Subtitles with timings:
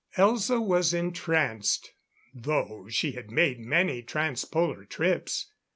[0.17, 1.93] Elza was entranced,
[2.33, 5.51] though she had made many trans Polar trips.